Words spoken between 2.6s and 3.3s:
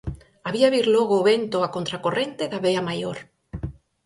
vea maior.